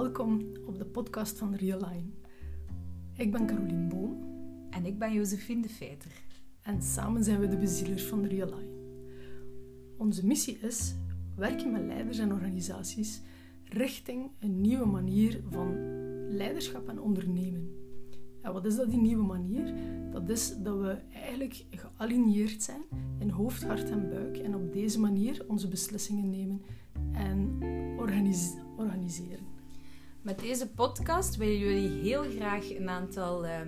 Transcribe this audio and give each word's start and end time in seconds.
Welkom 0.00 0.52
op 0.66 0.78
de 0.78 0.84
podcast 0.84 1.38
van 1.38 1.54
Realign. 1.54 2.14
Ik 3.16 3.32
ben 3.32 3.46
Carolien 3.46 3.88
Boom. 3.88 4.24
En 4.70 4.84
ik 4.84 4.98
ben 4.98 5.12
Josephine 5.12 5.62
de 5.62 5.68
Feiter. 5.68 6.22
En 6.62 6.82
samen 6.82 7.24
zijn 7.24 7.40
we 7.40 7.48
de 7.48 7.56
bezielers 7.56 8.04
van 8.04 8.24
Realign. 8.24 8.68
Onze 9.96 10.26
missie 10.26 10.58
is 10.58 10.94
werken 11.36 11.72
met 11.72 11.84
leiders 11.86 12.18
en 12.18 12.32
organisaties 12.32 13.22
richting 13.64 14.30
een 14.38 14.60
nieuwe 14.60 14.86
manier 14.86 15.42
van 15.50 15.74
leiderschap 16.28 16.88
en 16.88 17.00
ondernemen. 17.00 17.70
En 18.42 18.52
wat 18.52 18.64
is 18.64 18.76
dat, 18.76 18.90
die 18.90 19.00
nieuwe 19.00 19.26
manier? 19.26 19.74
Dat 20.10 20.28
is 20.28 20.56
dat 20.62 20.78
we 20.78 20.98
eigenlijk 21.12 21.64
gealigneerd 21.70 22.62
zijn 22.62 22.82
in 23.18 23.30
hoofd, 23.30 23.64
hart 23.64 23.90
en 23.90 24.08
buik 24.08 24.36
en 24.36 24.54
op 24.54 24.72
deze 24.72 25.00
manier 25.00 25.44
onze 25.48 25.68
beslissingen 25.68 26.30
nemen 26.30 26.62
en 27.12 27.58
organiseren. 28.76 29.49
Met 30.22 30.38
deze 30.38 30.70
podcast 30.70 31.36
willen 31.36 31.58
jullie 31.58 31.88
heel 31.88 32.22
graag 32.22 32.70
een 32.70 32.88
aantal 32.88 33.44
uh, 33.44 33.60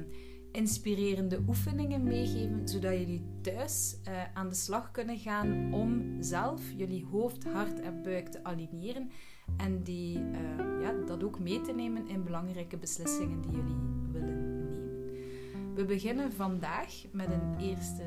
inspirerende 0.50 1.42
oefeningen 1.48 2.02
meegeven, 2.02 2.68
zodat 2.68 2.92
jullie 2.92 3.24
thuis 3.40 3.96
uh, 4.08 4.12
aan 4.34 4.48
de 4.48 4.54
slag 4.54 4.90
kunnen 4.90 5.18
gaan 5.18 5.72
om 5.74 6.16
zelf 6.20 6.62
jullie 6.76 7.06
hoofd, 7.10 7.44
hart 7.44 7.80
en 7.80 8.02
buik 8.02 8.28
te 8.28 8.44
aligneren 8.44 9.10
en 9.56 9.82
die, 9.82 10.18
uh, 10.18 10.82
ja, 10.82 10.92
dat 11.06 11.24
ook 11.24 11.38
mee 11.38 11.60
te 11.60 11.72
nemen 11.72 12.08
in 12.08 12.24
belangrijke 12.24 12.76
beslissingen 12.76 13.40
die 13.40 13.50
jullie 13.50 13.76
willen 14.12 14.36
nemen. 14.36 15.74
We 15.74 15.84
beginnen 15.84 16.32
vandaag 16.32 16.92
met 17.12 17.28
een 17.30 17.58
eerste 17.58 18.02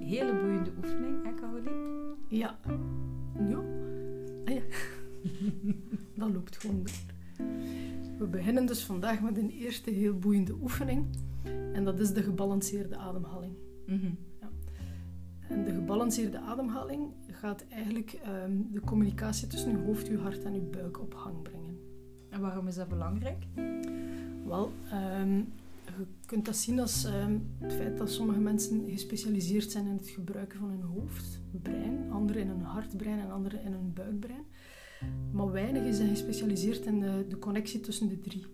hele 0.00 0.34
boeiende 0.40 0.72
oefening, 0.76 1.24
hè 1.24 1.34
Caroline? 1.34 2.14
Ja. 2.28 2.58
Ja. 3.48 3.62
Ah, 4.44 4.54
ja. 4.54 4.62
dat 6.16 6.30
loopt 6.32 6.56
gewoon 6.56 6.82
door. 6.82 7.16
We 8.18 8.26
beginnen 8.30 8.66
dus 8.66 8.84
vandaag 8.84 9.20
met 9.22 9.36
een 9.36 9.50
eerste 9.50 9.90
heel 9.90 10.18
boeiende 10.18 10.54
oefening. 10.62 11.06
En 11.72 11.84
dat 11.84 12.00
is 12.00 12.12
de 12.12 12.22
gebalanceerde 12.22 12.96
ademhaling. 12.96 13.52
Mhm. 13.86 14.10
ja. 14.40 14.50
En 15.48 15.64
de 15.64 15.72
gebalanceerde 15.72 16.38
ademhaling 16.38 17.12
gaat 17.30 17.64
eigenlijk 17.68 18.20
um, 18.44 18.68
de 18.72 18.80
communicatie 18.80 19.48
tussen 19.48 19.70
je 19.70 19.76
hoofd, 19.76 20.06
je 20.06 20.18
hart 20.18 20.42
en 20.44 20.54
je 20.54 20.60
buik 20.60 21.00
op 21.00 21.14
gang 21.14 21.42
brengen. 21.42 21.78
En 22.30 22.40
waarom 22.40 22.68
is 22.68 22.74
dat 22.74 22.88
belangrijk? 22.88 23.44
Wel, 24.46 24.72
um, 25.20 25.52
je 25.84 26.06
kunt 26.26 26.44
dat 26.44 26.56
zien 26.56 26.80
als 26.80 27.04
um, 27.04 27.46
het 27.58 27.72
feit 27.72 27.98
dat 27.98 28.10
sommige 28.10 28.40
mensen 28.40 28.90
gespecialiseerd 28.90 29.70
zijn 29.70 29.86
in 29.86 29.96
het 29.96 30.08
gebruiken 30.08 30.58
van 30.58 30.70
hun 30.70 30.82
hoofdbrein, 30.82 32.10
anderen 32.10 32.42
in 32.42 32.48
hun 32.48 32.62
hartbrein 32.62 33.18
en 33.18 33.30
anderen 33.30 33.62
in 33.62 33.72
hun 33.72 33.92
buikbrein. 33.92 34.44
Maar 35.32 35.50
weinigen 35.50 35.94
zijn 35.94 36.08
gespecialiseerd 36.08 36.86
in 36.86 37.00
de, 37.00 37.24
de, 37.28 37.38
connectie 37.38 37.80
tussen 37.80 38.08
de 38.08 38.18
drie. 38.18 38.46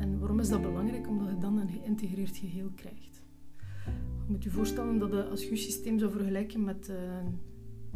En 0.00 0.18
waarom 0.18 0.40
is 0.40 0.48
dat 0.48 0.62
belangrijk? 0.62 1.08
Omdat 1.08 1.28
je 1.28 1.38
dan 1.38 1.58
een 1.58 1.68
geïntegreerd 1.68 2.36
geheel 2.36 2.70
krijgt. 2.74 3.24
Je 4.26 4.32
moet 4.32 4.42
je 4.42 4.50
voorstellen 4.50 4.98
dat 4.98 5.10
je, 5.10 5.24
als 5.24 5.42
je 5.42 5.50
je 5.50 5.56
systeem 5.56 5.98
zou 5.98 6.10
vergelijken 6.10 6.64
met 6.64 6.88
uh, 6.88 6.96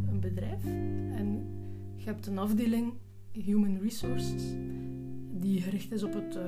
een 0.09 0.21
bedrijf 0.21 0.65
en 1.15 1.47
je 1.97 2.05
hebt 2.05 2.27
een 2.27 2.39
afdeling 2.39 2.93
Human 3.33 3.79
Resources 3.79 4.55
die 5.41 5.61
gericht 5.61 5.93
is 5.93 6.03
op 6.03 6.13
het, 6.13 6.37
uh, 6.37 6.43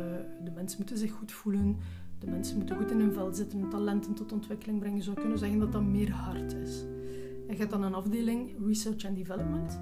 de 0.45 0.51
mensen 0.55 0.79
moeten 0.79 0.99
zich 0.99 1.13
goed 1.13 1.33
voelen, 1.33 1.77
de 2.19 2.27
mensen 2.27 2.57
moeten 2.57 2.77
goed 2.77 2.91
in 2.91 3.01
hun 3.01 3.13
vel 3.13 3.35
zitten, 3.35 3.69
talenten 3.69 4.15
tot 4.15 4.33
ontwikkeling 4.33 4.79
brengen. 4.79 4.97
Je 4.97 5.03
zou 5.03 5.21
kunnen 5.21 5.39
zeggen 5.39 5.59
dat 5.59 5.73
dat 5.73 5.83
meer 5.83 6.11
hard 6.11 6.55
is. 6.55 6.85
En 7.47 7.55
je 7.55 7.57
hebt 7.57 7.71
dan 7.71 7.83
een 7.83 7.95
afdeling 7.95 8.67
Research 8.67 9.05
and 9.05 9.17
Development 9.17 9.81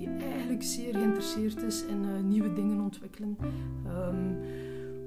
die 0.00 0.08
eigenlijk 0.08 0.62
zeer 0.62 0.94
geïnteresseerd 0.94 1.62
is 1.62 1.84
in 1.84 2.04
uh, 2.04 2.20
nieuwe 2.22 2.52
dingen 2.52 2.80
ontwikkelen. 2.80 3.36
Um, 3.86 4.38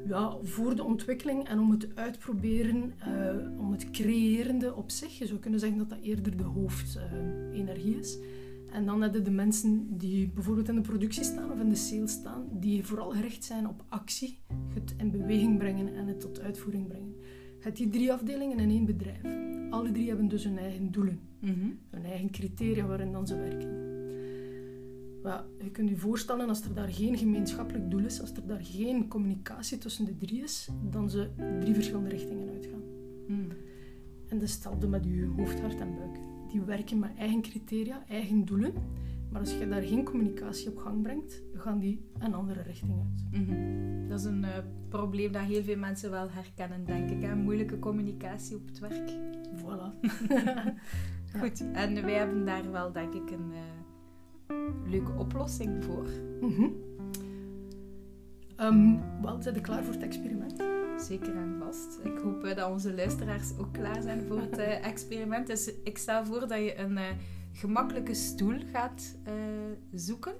ja, 0.08 0.38
voor 0.41 0.75
de 0.75 0.83
ontwikkeling 0.83 1.48
en 1.48 1.59
om 1.59 1.71
het 1.71 1.87
uitproberen, 1.95 2.93
uh, 3.08 3.59
om 3.59 3.71
het 3.71 3.92
creërende 3.92 4.76
op 4.76 4.92
zich. 4.92 5.17
Je 5.17 5.26
zou 5.26 5.39
kunnen 5.39 5.59
zeggen 5.59 5.77
dat 5.77 5.89
dat 5.89 5.99
eerder 6.02 6.37
de 6.37 6.43
hoofdenergie 6.43 7.99
is. 7.99 8.17
En 8.71 8.86
dan 8.86 9.02
hebben 9.02 9.23
de 9.23 9.31
mensen 9.31 9.98
die 9.98 10.30
bijvoorbeeld 10.30 10.70
in 10.70 10.76
de 10.76 10.81
productie 10.81 11.23
staan 11.23 11.52
of 11.52 11.60
in 11.60 11.70
de 11.70 11.75
sales 11.75 12.11
staan, 12.11 12.48
die 12.52 12.86
vooral 12.86 13.10
gericht 13.10 13.43
zijn 13.43 13.67
op 13.67 13.83
actie, 13.89 14.39
het 14.73 14.93
in 14.98 15.11
beweging 15.11 15.58
brengen 15.58 15.95
en 15.95 16.08
het 16.08 16.20
tot 16.20 16.42
uitvoering 16.42 16.87
brengen. 16.87 17.15
Het 17.60 17.75
die 17.75 17.89
drie 17.89 18.11
afdelingen 18.14 18.60
in 18.60 18.70
één 18.70 18.86
bedrijf. 18.86 19.21
Alle 19.70 19.92
drie 19.92 20.08
hebben 20.08 20.27
dus 20.27 20.43
hun 20.43 20.58
eigen 20.58 20.92
doelen, 20.92 21.20
mm 21.39 21.54
-hmm. 21.54 21.80
hun 21.89 22.05
eigen 22.05 22.31
criteria 22.31 22.86
waarin 22.86 23.11
dan 23.11 23.27
ze 23.27 23.36
werken. 23.36 23.83
Maar 25.23 25.44
je 25.60 25.72
kunt 25.72 25.89
je 25.89 25.98
voorstellen, 25.98 26.50
als 26.50 26.64
er 26.64 26.73
daar 26.73 26.88
geen 26.88 27.17
gemeenschappelijk 27.17 27.92
doel 27.92 28.06
is, 28.06 28.22
als 28.22 28.32
er 28.32 28.48
daar 28.48 28.64
geen 28.64 29.08
communicatie 29.08 29.78
tussen 29.78 30.06
de 30.06 30.17
drie 30.17 30.42
is, 30.42 30.70
dan 30.89 31.10
ze 31.10 31.30
drie 31.60 31.73
verschillende 31.73 32.10
richtingen 32.10 32.50
uitgaan. 32.50 32.82
Mm. 33.28 33.48
En 34.28 34.39
hetzelfde 34.39 34.88
met 34.88 35.06
je 35.06 35.26
hoofd, 35.38 35.60
hart 35.60 35.80
en 35.80 35.95
buik. 35.95 36.17
Die 36.52 36.61
werken 36.61 37.00
met 37.00 37.10
eigen 37.17 37.42
criteria, 37.42 38.04
eigen 38.08 38.45
doelen. 38.45 38.73
Maar 39.32 39.42
als 39.42 39.58
je 39.58 39.67
daar 39.67 39.82
geen 39.82 40.04
communicatie 40.04 40.70
op 40.70 40.78
gang 40.78 41.02
brengt, 41.02 41.42
gaan 41.54 41.80
die 41.80 42.05
een 42.20 42.34
andere 42.34 42.61
richting 42.61 42.92
uit. 42.92 43.42
Mm 43.42 43.48
-hmm. 43.48 44.08
Dat 44.08 44.20
is 44.20 44.26
een 44.26 44.44
uh, 44.44 44.50
probleem 44.90 45.32
dat 45.32 45.42
heel 45.42 45.64
veel 45.64 45.78
mensen 45.78 46.11
wel 46.11 46.30
herkennen, 46.30 46.86
denk 46.86 47.10
ik. 47.10 47.22
Hè? 47.22 47.36
Moeilijke 47.36 47.80
communicatie 47.80 48.55
op 48.55 48.66
het 48.66 48.80
werk. 48.80 49.11
Voilà. 49.55 50.10
Goed, 51.40 51.64
en 51.73 52.02
wij 52.02 52.14
hebben 52.14 52.45
daar 52.45 52.72
wel, 52.72 52.92
denk 52.92 53.14
ik, 53.14 53.32
een... 53.32 53.50
Uh, 53.52 53.83
leuke 54.86 55.11
oplossing 55.17 55.83
voor. 55.83 56.08
Mm 56.42 56.55
-hmm. 56.55 56.73
um, 58.59 59.02
wel, 59.21 59.42
zijn 59.42 59.55
we 59.55 59.61
klaar 59.61 59.83
voor 59.83 59.93
het 59.93 60.04
experiment? 60.04 60.64
Zeker 60.98 61.36
en 61.36 61.55
vast. 61.59 61.99
Ik 62.04 62.17
hoop 62.17 62.45
uh, 62.45 62.55
dat 62.55 62.71
onze 62.71 62.95
luisteraars 62.95 63.58
ook 63.58 63.73
klaar 63.73 64.02
zijn 64.02 64.21
voor 64.27 64.42
het 64.42 64.58
uh, 64.58 64.86
experiment. 64.92 65.48
Dus 65.48 65.71
ik 65.83 65.98
stel 65.98 66.26
voor 66.26 66.39
dat 66.39 66.58
je 66.58 66.77
een 66.77 66.98
uh, 66.98 67.08
gemakkelijke 67.52 68.14
stoel 68.14 68.59
gaat 68.71 69.15
zoeken 69.92 70.33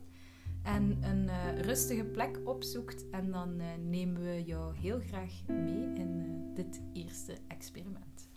en 0.64 0.98
een 1.02 1.30
rustige 1.62 2.04
plek 2.04 2.40
opzoekt. 2.44 3.10
En 3.10 3.32
dan 3.32 3.62
nemen 3.90 4.22
we 4.22 4.44
jou 4.46 4.76
heel 4.76 5.00
graag 5.00 5.32
mee 5.48 5.94
in 5.96 6.42
dit 6.54 6.82
eerste 6.94 7.38
experiment. 7.48 8.30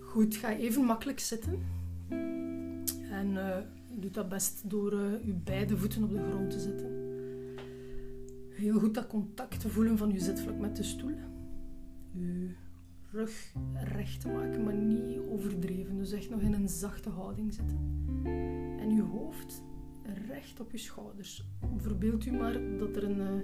Goed, 0.00 0.36
ga 0.36 0.56
even 0.56 0.84
makkelijk 0.84 1.20
zitten. 1.20 1.62
En 3.18 3.30
uh, 3.34 3.56
doe 4.00 4.10
dat 4.10 4.28
best 4.28 4.70
door 4.70 4.92
uh, 4.92 5.24
je 5.24 5.32
beide 5.32 5.76
voeten 5.76 6.02
op 6.02 6.10
de 6.10 6.28
grond 6.30 6.50
te 6.50 6.60
zetten. 6.60 6.90
Heel 8.50 8.78
goed 8.78 8.94
dat 8.94 9.06
contact 9.06 9.60
te 9.60 9.68
voelen 9.68 9.98
van 9.98 10.12
je 10.12 10.20
zitvlak 10.20 10.58
met 10.58 10.76
de 10.76 10.82
stoel. 10.82 11.14
Je 12.12 12.50
rug 13.10 13.54
recht 13.74 14.20
te 14.20 14.28
maken, 14.28 14.64
maar 14.64 14.74
niet 14.74 15.18
overdreven. 15.18 15.96
Dus 15.96 16.12
echt 16.12 16.30
nog 16.30 16.40
in 16.40 16.52
een 16.52 16.68
zachte 16.68 17.08
houding 17.08 17.54
zitten. 17.54 17.78
En 18.80 18.94
je 18.94 19.02
hoofd 19.02 19.62
recht 20.28 20.60
op 20.60 20.70
je 20.70 20.78
schouders. 20.78 21.44
Verbeeld 21.76 22.26
u 22.26 22.32
maar 22.32 22.78
dat 22.78 22.96
er 22.96 23.04
een, 23.04 23.18
uh, 23.18 23.42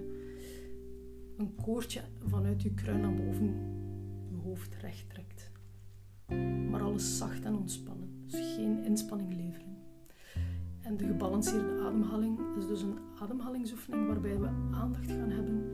een 1.37 1.55
koordje 1.55 2.01
vanuit 2.25 2.63
je 2.63 2.75
kruin 2.75 3.01
naar 3.01 3.15
boven 3.15 3.55
je 4.29 4.37
hoofd 4.43 4.77
recht 4.81 5.11
trekt. 5.11 5.51
Maar 6.71 6.83
alles 6.83 7.19
zacht 7.19 7.45
en 7.45 7.55
ontspannen. 7.55 8.14
Dus 8.27 8.55
geen 8.55 8.85
inspanning 8.85 9.35
leveren. 9.35 9.77
En 10.81 10.97
de 10.97 11.07
gebalanceerde 11.07 11.81
ademhaling 11.83 12.39
is 12.59 12.67
dus 12.67 12.83
een 12.83 12.99
ademhalingsoefening 13.21 14.07
waarbij 14.07 14.39
we 14.39 14.49
aandacht 14.71 15.11
gaan 15.11 15.31
hebben 15.31 15.65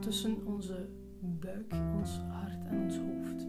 tussen 0.00 0.46
onze 0.46 0.88
buik, 1.20 1.74
ons 1.98 2.18
hart 2.18 2.64
en 2.64 2.82
ons 2.82 2.96
hoofd. 2.96 3.46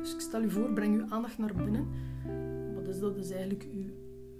Dus 0.00 0.14
ik 0.14 0.20
stel 0.20 0.42
u 0.42 0.50
voor, 0.50 0.72
breng 0.72 0.94
uw 0.94 1.10
aandacht 1.10 1.38
naar 1.38 1.54
binnen. 1.54 1.86
Wat 2.74 2.88
is 2.88 2.98
dat? 3.00 3.14
Dat 3.14 3.24
is 3.24 3.30
eigenlijk 3.30 3.68
uw 3.72 3.90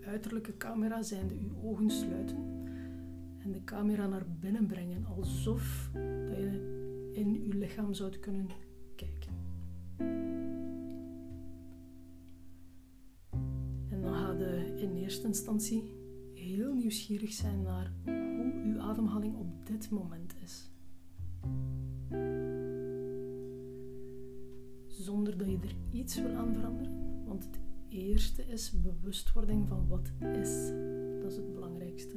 uiterlijke 0.06 0.56
camera, 0.56 1.02
zijnde 1.02 1.34
uw 1.34 1.68
ogen 1.68 1.90
sluiten. 1.90 2.36
En 3.38 3.52
de 3.52 3.64
camera 3.64 4.06
naar 4.06 4.26
binnen 4.40 4.66
brengen, 4.66 5.06
alsof 5.16 5.90
dat 6.28 6.36
je 6.36 7.10
in 7.12 7.40
uw 7.44 7.58
lichaam 7.58 7.92
zou 7.92 8.16
kunnen 8.16 8.46
kijken. 8.94 9.32
Eerste 15.12 15.26
instantie 15.26 15.94
heel 16.34 16.74
nieuwsgierig 16.74 17.32
zijn 17.32 17.62
naar 17.62 17.92
hoe 18.04 18.62
uw 18.64 18.80
ademhaling 18.80 19.36
op 19.36 19.66
dit 19.66 19.90
moment 19.90 20.34
is. 20.42 20.70
Zonder 24.86 25.38
dat 25.38 25.48
je 25.48 25.58
er 25.62 25.74
iets 25.90 26.20
wil 26.20 26.34
aan 26.34 26.54
veranderen. 26.54 27.24
Want 27.26 27.44
het 27.44 27.60
eerste 27.88 28.46
is 28.46 28.80
bewustwording 28.80 29.68
van 29.68 29.88
wat 29.88 30.12
is. 30.20 30.68
Dat 31.20 31.30
is 31.30 31.36
het 31.36 31.52
belangrijkste. 31.52 32.16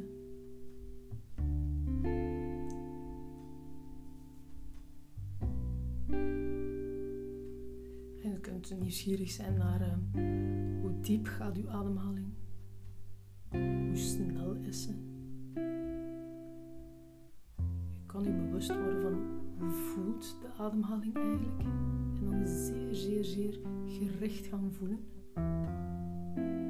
En 8.22 8.32
je 8.32 8.40
kunt 8.42 8.80
nieuwsgierig 8.80 9.30
zijn 9.30 9.58
naar 9.58 9.82
uh, 9.82 9.94
hoe 10.82 11.00
diep 11.02 11.26
gaat 11.26 11.58
uw 11.58 11.70
ademhaling. 11.70 12.44
Hoe 13.86 13.96
snel 13.96 14.54
is 14.54 14.84
ze? 14.84 14.92
Je 17.92 18.06
kan 18.06 18.24
je 18.24 18.32
bewust 18.32 18.76
worden 18.76 19.02
van 19.02 19.14
hoe 19.60 19.70
voelt 19.70 20.38
de 20.42 20.64
ademhaling 20.64 21.16
eigenlijk. 21.16 21.64
En 22.20 22.26
dan 22.30 22.48
zeer, 22.48 22.94
zeer, 22.94 23.24
zeer 23.24 23.60
gericht 23.86 24.46
gaan 24.46 24.72
voelen. 24.72 25.00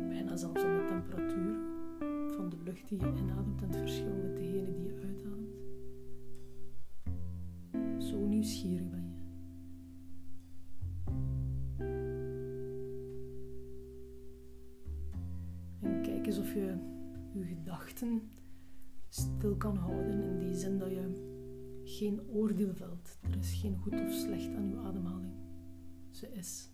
Bijna 0.10 0.36
zelfs 0.36 0.64
aan 0.64 0.78
de 0.78 0.86
temperatuur 0.88 1.56
van 2.36 2.50
de 2.50 2.58
lucht 2.64 2.90
die 2.90 3.00
je 3.00 3.14
inademt 3.18 3.62
en 3.62 3.68
het 3.68 3.78
verschil 3.78 4.16
met 4.22 4.36
degene 4.38 4.74
die 4.74 4.84
je 4.84 5.00
uitademt. 5.04 5.56
Zo 8.04 8.26
nieuwsgierig 8.26 8.95
gedachten 17.46 18.22
stil 19.10 19.56
kan 19.56 19.78
houden 19.78 20.22
in 20.22 20.40
die 20.40 20.56
zin 20.56 20.78
dat 20.78 20.90
je 20.90 21.34
geen 21.84 22.22
oordeel 22.28 22.74
velt. 22.74 23.18
Er 23.22 23.38
is 23.38 23.54
geen 23.54 23.78
goed 23.78 23.94
of 23.94 24.12
slecht 24.12 24.56
aan 24.56 24.72
uw 24.72 24.80
ademhaling. 24.80 25.34
Ze 26.10 26.32
is. 26.32 26.70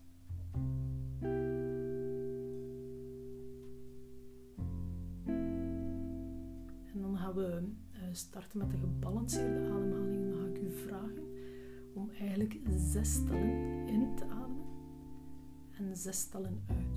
En 6.93 7.01
dan 7.01 7.17
gaan 7.17 7.33
we 7.33 7.63
eh, 7.91 8.01
starten 8.11 8.57
met 8.57 8.71
de 8.71 8.77
gebalanceerde 8.77 9.69
ademhaling. 9.69 10.29
Dan 10.29 10.39
ga 10.39 10.45
ik 10.45 10.61
u 10.61 10.71
vragen 10.71 11.23
om 11.93 12.09
eigenlijk 12.09 12.59
zes 12.77 13.23
tellen 13.25 13.87
in 13.87 14.15
te 14.15 14.25
ademen 14.25 14.65
en 15.71 15.97
zes 15.97 16.25
tellen 16.25 16.61
uit. 16.67 16.90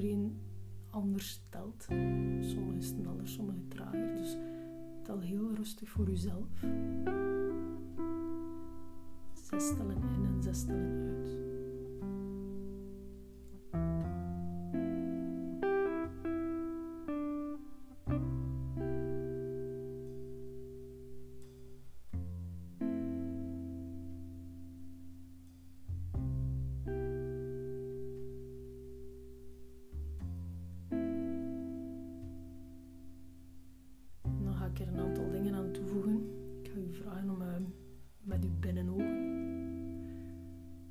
Iedereen 0.00 0.40
anders 0.90 1.42
telt. 1.48 1.82
Sommige 2.40 2.80
sneller, 2.80 3.28
sommige 3.28 3.68
trager. 3.68 4.16
Dus 4.16 4.36
tel 5.02 5.20
heel 5.20 5.54
rustig 5.54 5.88
voor 5.88 6.08
uzelf. 6.08 6.48
Zes 9.32 9.74
tellen 9.76 9.96
in 9.96 10.24
en 10.24 10.42
zes 10.42 10.64
tellen 10.64 11.08
uit. 11.08 11.49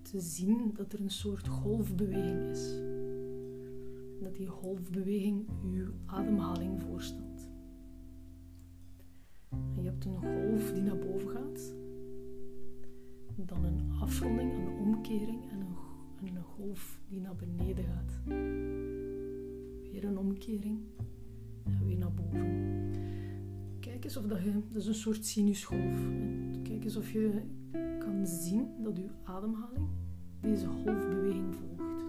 Te 0.09 0.19
zien 0.19 0.71
dat 0.73 0.94
er 0.94 1.00
een 1.00 1.09
soort 1.09 1.47
golfbeweging 1.47 2.50
is. 2.50 2.81
Dat 4.21 4.35
die 4.35 4.47
golfbeweging 4.47 5.47
uw 5.63 5.88
ademhaling 6.06 6.81
voorstelt. 6.81 7.50
Je 9.75 9.81
hebt 9.81 10.06
een 10.06 10.17
golf 10.17 10.71
die 10.71 10.81
naar 10.81 10.97
boven 10.97 11.29
gaat, 11.29 11.73
dan 13.35 13.63
een 13.65 13.91
afronding, 14.01 14.53
een 14.53 14.67
omkering 14.67 15.50
en 15.51 15.59
een, 15.59 16.35
een 16.35 16.44
golf 16.44 17.00
die 17.07 17.21
naar 17.21 17.35
beneden 17.35 17.85
gaat. 17.85 18.19
Weer 19.91 20.03
een 20.03 20.17
omkering 20.17 20.79
en 21.63 21.85
weer 21.85 21.97
naar 21.97 22.13
boven. 22.13 22.91
Kijk 23.79 24.03
eens 24.03 24.17
of 24.17 24.25
dat 24.25 24.44
je, 24.44 24.51
dat 24.71 24.81
is 24.81 24.88
een 24.88 24.94
soort 24.94 25.25
sinusgolf. 25.25 26.07
Kijk 26.79 26.91
eens 26.91 26.99
of 26.99 27.11
je 27.11 27.41
kan 27.99 28.27
zien 28.27 28.67
dat 28.83 28.97
uw 28.97 29.09
ademhaling 29.23 29.87
deze 30.41 30.67
golfbeweging 30.67 31.55
volgt. 31.55 32.03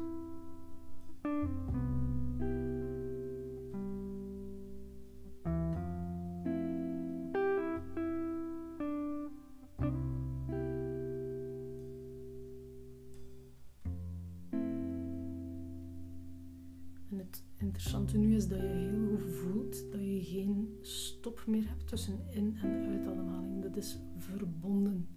Het 17.31 17.43
interessante 17.56 18.19
nu 18.19 18.35
is 18.35 18.49
dat 18.49 18.59
je 18.59 18.67
heel 18.67 19.19
goed 19.19 19.32
voelt 19.32 19.93
dat 19.93 20.00
je 20.00 20.21
geen 20.23 20.79
stop 20.81 21.44
meer 21.47 21.69
hebt 21.69 21.87
tussen 21.88 22.19
in- 22.31 22.56
en 22.62 22.87
uitademhaling. 22.87 23.62
Dat 23.62 23.77
is 23.77 23.99
verbonden 24.17 25.09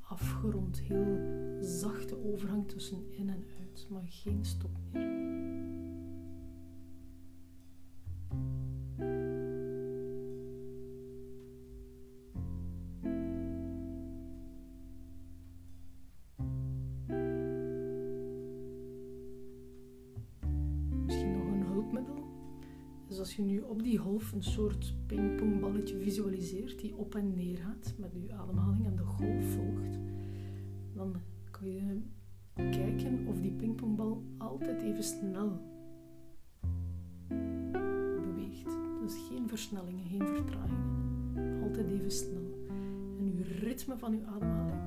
afgerond, 0.00 0.80
heel 0.80 1.18
zachte 1.60 2.24
overgang 2.24 2.68
tussen 2.68 2.98
in 3.10 3.28
en 3.28 3.44
uit, 3.60 3.86
maar 3.90 4.06
geen 4.06 4.44
stop 4.44 4.70
meer. 4.92 5.73
Dus 23.06 23.18
als 23.18 23.36
je 23.36 23.42
nu 23.42 23.60
op 23.60 23.82
die 23.82 23.98
golf 23.98 24.32
een 24.32 24.42
soort 24.42 24.94
pingpongballetje 25.06 25.98
visualiseert 25.98 26.80
die 26.80 26.96
op 26.96 27.14
en 27.14 27.34
neer 27.34 27.56
gaat 27.56 27.94
met 27.98 28.12
je 28.12 28.32
ademhaling 28.32 28.86
en 28.86 28.96
de 28.96 29.02
golf 29.02 29.44
volgt, 29.44 29.98
dan 30.92 31.16
kan 31.50 31.70
je 31.72 32.00
kijken 32.54 33.26
of 33.26 33.40
die 33.40 33.52
pingpongbal 33.52 34.24
altijd 34.38 34.82
even 34.82 35.04
snel 35.04 35.60
beweegt. 38.22 38.76
Dus 39.00 39.14
geen 39.28 39.48
versnellingen, 39.48 40.04
geen 40.04 40.26
vertragingen. 40.26 41.62
Altijd 41.62 41.90
even 41.90 42.10
snel. 42.10 42.66
En 43.18 43.32
uw 43.36 43.42
ritme 43.60 43.96
van 43.96 44.12
uw 44.12 44.24
ademhaling 44.24 44.82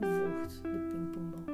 volgt 0.00 0.62
de 0.62 0.88
pingpongbal. 0.92 1.45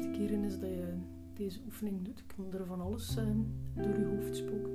Eerste 0.00 0.18
keren 0.18 0.44
is 0.44 0.58
dat 0.58 0.68
je 0.68 0.94
deze 1.34 1.60
oefening 1.66 2.02
doet, 2.02 2.24
kan 2.26 2.52
er 2.52 2.66
van 2.66 2.80
alles 2.80 3.16
uh, 3.16 3.24
door 3.74 3.98
je 3.98 4.04
hoofd 4.04 4.36
spoken. 4.36 4.70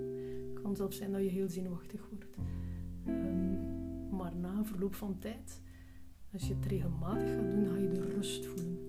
Het 0.54 0.62
kan 0.62 0.76
zelfs 0.76 0.98
zijn 0.98 1.12
dat 1.12 1.22
je 1.22 1.30
heel 1.30 1.50
zenuwachtig 1.50 2.10
wordt. 2.10 2.26
Um, 3.08 4.10
maar 4.10 4.36
na 4.36 4.64
verloop 4.64 4.96
van 4.96 5.20
tijd, 5.20 5.62
als 6.34 6.48
je 6.48 6.54
het 6.54 6.66
regelmatig 6.66 7.30
gaat 7.30 7.52
doen, 7.52 7.68
ga 7.68 7.78
je 7.78 7.88
de 7.88 8.02
rust 8.02 8.46
voelen. 8.46 8.80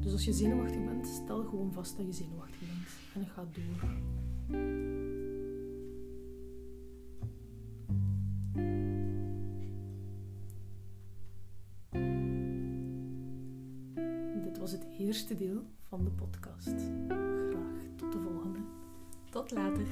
Dus 0.00 0.12
als 0.12 0.24
je 0.24 0.32
zenuwachtig 0.32 0.84
bent, 0.84 1.06
stel 1.06 1.44
gewoon 1.44 1.72
vast 1.72 1.96
dat 1.96 2.06
je 2.06 2.12
zenuwachtig 2.12 2.58
bent 2.58 2.88
en 3.14 3.32
ga 3.32 3.46
door. 3.52 5.07
Was 14.70 14.78
het 14.78 14.98
eerste 14.98 15.36
deel 15.36 15.62
van 15.88 16.04
de 16.04 16.10
podcast. 16.10 16.74
Graag 17.50 17.96
tot 17.96 18.12
de 18.12 18.18
volgende. 18.18 18.58
Tot 19.30 19.50
later. 19.50 19.86